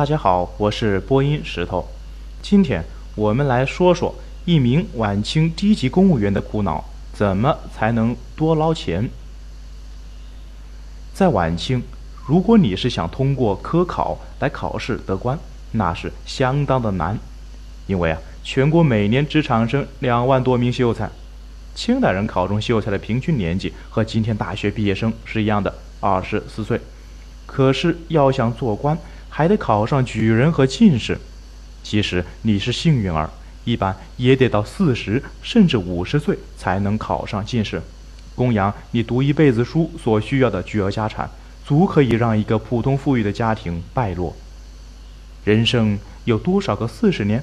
[0.00, 1.86] 大家好，我是播音石头。
[2.40, 2.82] 今天
[3.14, 4.14] 我们来说说
[4.46, 9.10] 一名晚清低级公务员的苦恼：怎么才能多捞钱？
[11.12, 11.82] 在晚清，
[12.26, 15.38] 如果你是想通过科考来考试得官，
[15.72, 17.18] 那是相当的难，
[17.86, 21.10] 因为啊，全国每年只产生两万多名秀才。
[21.74, 26.80] 清代人考中秀才的平均年纪和今天大学毕业生是一样的，二十四岁。
[27.44, 28.96] 可是要想做官，
[29.30, 31.18] 还得考上举人和进士，
[31.82, 33.30] 即使你是幸运儿，
[33.64, 37.80] 一般也得到四十甚至五十岁才能考上进士，
[38.34, 41.30] 供养你读一辈子书所需要的巨额家产，
[41.64, 44.36] 足可以让一个普通富裕的家庭败落。
[45.44, 47.42] 人生有多少个四十年？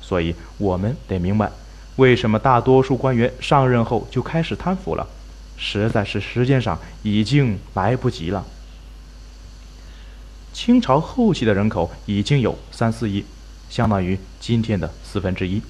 [0.00, 1.50] 所以我们得明白，
[1.96, 5.06] 为什么大多数官员上任后就开始贪腐了，
[5.56, 8.46] 实在是时间上已经来不及了。
[10.58, 13.24] 清朝后期的人口已经有三四亿，
[13.70, 15.62] 相当于今天的四分之一。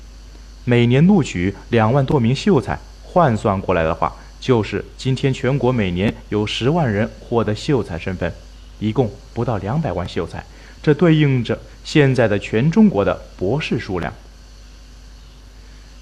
[0.65, 8.33] 每年录取两万多名秀才，换算过来的话，就是今天全国每年有十万人获得秀才身份，
[8.79, 10.43] 一共不到两百万秀才，
[10.83, 14.11] 这对应着现在的全中国的博士数量。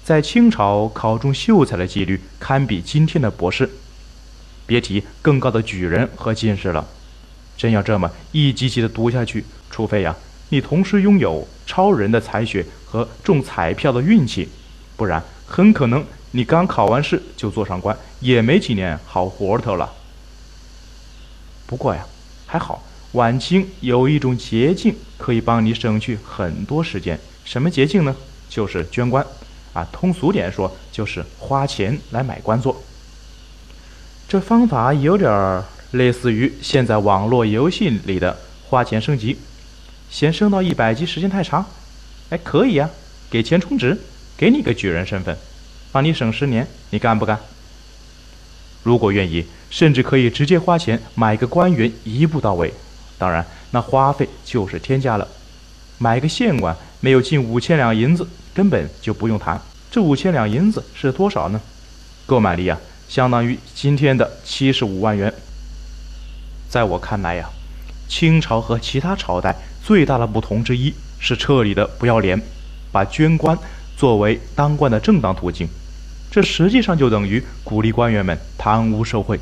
[0.05, 3.69] 在清朝考中秀才的几率堪比今天的博士，
[4.65, 6.87] 别提更高的举人和进士了。
[7.57, 10.15] 真要这么一级级的读下去，除非呀，
[10.49, 14.47] 你同时拥有超人的才学和中彩票的运气，
[14.95, 19.91] 不然很可能你刚考完试就做上官，也没几年好活头了。
[21.65, 22.05] 不过呀，
[22.45, 27.19] 还好晚清有一种捷径可以帮你省去很多时间。
[27.43, 28.15] 什么捷径呢？
[28.47, 29.25] 就是捐官，
[29.73, 32.81] 啊，通俗点说就是花钱来买官做。
[34.27, 35.65] 这方法有点儿。
[35.91, 39.37] 类似于现在网络游戏里的花钱升级，
[40.09, 41.65] 先升到一百级时间太长，
[42.29, 42.89] 哎，可以啊，
[43.29, 43.97] 给钱充值，
[44.37, 45.37] 给你个举人身份，
[45.91, 47.39] 帮你省十年，你干不干？
[48.83, 52.73] 如果愿意，甚至可以直接花钱买个官员，一步到位。
[53.17, 55.27] 当然，那花费就是天价了。
[55.97, 59.59] 买个县官没有近五千两银子，根本就不用谈。
[59.89, 61.59] 这五千两银子是多少呢？
[62.25, 62.79] 购买力啊，
[63.09, 65.33] 相当于今天的七十五万元。
[66.69, 67.49] 在我看来呀，
[68.07, 72.41] 清朝和其他朝代最大的不同之一是彻底的不要脸，
[72.91, 73.57] 把捐官
[73.95, 75.67] 作为当官的正当途径，
[76.29, 79.39] 这实际上就等于鼓励官员们贪污受贿。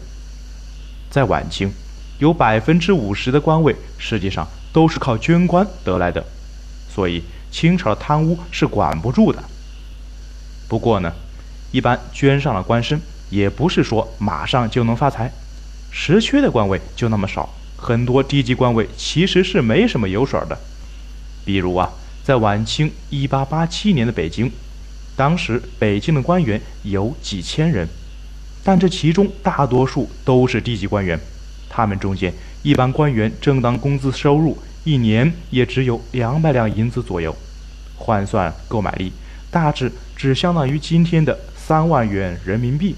[1.09, 1.71] 在晚清，
[2.19, 6.23] 有百分之五十的官位实际上都是靠捐官得来的，
[6.93, 9.43] 所以清朝的贪污是管不住的。
[10.67, 11.11] 不过呢，
[11.71, 15.31] 一般捐上了官身，也不是说马上就能发财。
[15.97, 20.59] 实缺的官位就那么少，很多低级官位其实是没什么油水的。
[21.45, 21.89] 比如啊，
[22.21, 24.51] 在晚清一八八七年的北京，
[25.15, 27.87] 当时北京的官员有几千人，
[28.61, 31.17] 但这其中大多数都是低级官员，
[31.69, 32.31] 他们中间
[32.61, 37.33] 一般官员正当工资收入一年也只有两百两银子左右，
[37.95, 39.13] 换算购买力，
[39.49, 42.93] 大致只相当于今天的三万元人民币。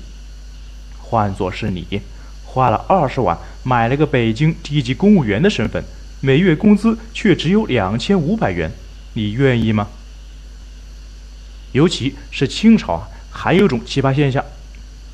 [1.00, 2.02] 换作是你。
[2.48, 5.84] 花了二十万买了个北京低级公务员的身份，
[6.22, 8.72] 每月工资却只有两千五百元，
[9.14, 9.88] 你愿意吗？
[11.74, 14.44] 尤其是清朝啊，还有种奇葩现象：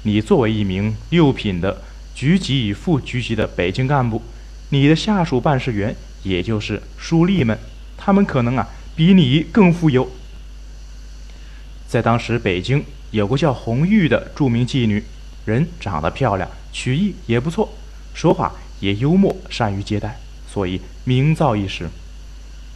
[0.03, 1.81] 你作为一名六品的
[2.13, 4.21] 局级与副局级的北京干部，
[4.69, 7.57] 你的下属办事员，也就是书吏们，
[7.97, 10.09] 他们可能啊比你更富有。
[11.87, 15.03] 在当时北京有个叫红玉的著名妓女，
[15.45, 16.49] 人长得漂亮。
[16.73, 17.71] 曲艺也不错，
[18.13, 18.51] 说话
[18.81, 20.19] 也幽默，善于接待，
[20.51, 21.87] 所以名噪一时。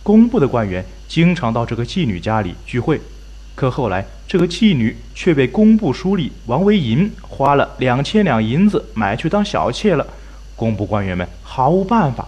[0.03, 3.01] 工部的官员经常到这个妓女家里聚会，
[3.55, 10.07] 可后来这个妓女却被工部书吏王维银花了两千两银子买去当小妾了。
[10.55, 12.27] 工部官员们毫无办法。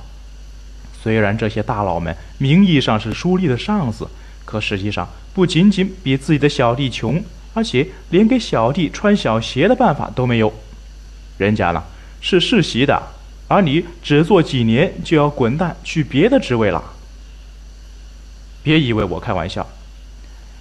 [1.02, 4.08] 虽然这些大佬们名义上是书吏的上司，
[4.44, 7.24] 可实际上不仅仅比自己的小弟穷，
[7.54, 10.54] 而且连给小弟穿小鞋的办法都没有。
[11.40, 11.82] 人家呢
[12.20, 13.02] 是世袭的，
[13.48, 16.84] 而你只做几年就要滚蛋去别的职位了。
[18.62, 19.66] 别以为我开玩笑。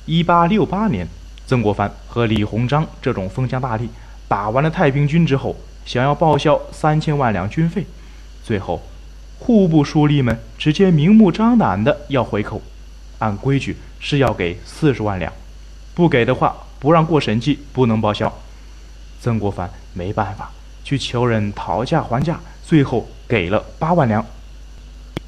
[0.07, 1.07] 一八六八年，
[1.47, 3.89] 曾国藩和李鸿章这种封疆大吏
[4.29, 7.85] 打完了太平军之后，想要报销三千万两军费，
[8.45, 8.81] 最后
[9.41, 12.63] 户部书吏们直接明目张胆的要回扣，
[13.19, 15.33] 按规矩是要给四十万两，
[15.95, 18.33] 不给的话不让过审计，不能报销。
[19.21, 20.53] 曾国藩没办法。
[20.89, 24.25] 去求人讨价还价，最后给了八万两。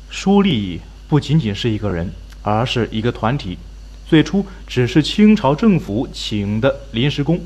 [0.08, 2.10] 书吏不仅仅是一个人，
[2.42, 3.58] 而是一个团体。
[4.08, 7.38] 最初只是清朝政府请的临时工，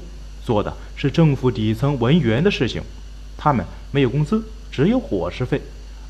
[0.45, 2.81] 做的是政府底层文员的事情，
[3.37, 4.41] 他们没有工资，
[4.71, 5.61] 只有伙食费。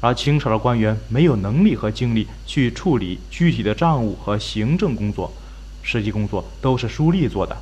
[0.02, 5.32] 而清朝的官员没有能力和精力去处理具体的账务和行政工作，
[5.82, 7.56] 实际工作都是书吏做的。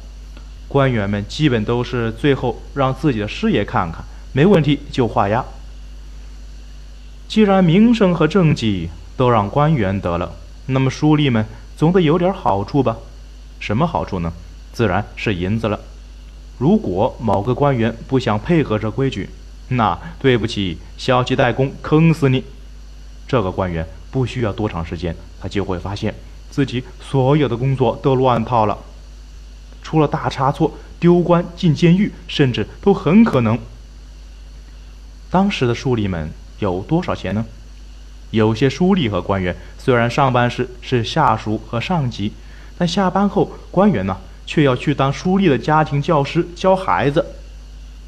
[0.66, 5.44] 官员们基本都是最后让自己的师爷看看，没问题就画押。
[7.29, 10.32] 既然名声和政绩都让官员得了，
[10.67, 11.46] 那么书吏们
[11.76, 12.96] 总得有点好处吧？
[13.58, 14.32] 什么好处呢？
[14.73, 15.79] 自然是银子了。
[16.58, 19.29] 如果某个官员不想配合这规矩，
[19.69, 22.44] 那对不起，消极怠工，坑死你！
[23.26, 26.14] 这个官员不需要多长时间，他就会发现
[26.50, 28.76] 自己所有的工作都乱套了，
[29.82, 33.58] 出了大差错，丢官进监狱，甚至都很可能。
[35.32, 37.43] 当时的书吏们有多少钱呢？
[38.32, 42.34] 有些书吏和官员虽然上班时是下属和上级，
[42.76, 47.25] 但下班后，官员呢却要去当书吏的家庭教师教孩子。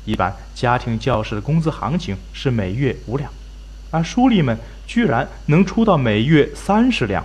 [0.05, 3.32] 一般家庭教师的工资行情是每月五两，
[3.91, 7.25] 而书吏们居然能出到每月三十两。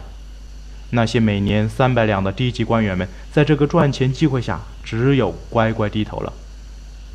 [0.92, 6.32] 那些每年三百两的低级官员们，在这个赚钱机会下，只有乖乖低头了。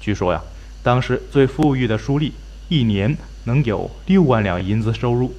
[0.03, 0.43] 据说呀，
[0.83, 2.31] 当时最富裕的书吏
[2.75, 5.32] 一年能有六万两银子收入，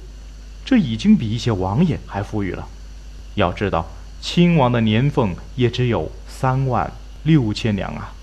[0.64, 2.66] 这已经比一些王爷还富裕了。
[3.34, 3.86] 要知道，
[4.22, 6.90] 亲王的年俸也只有三万
[7.24, 8.14] 六千两啊。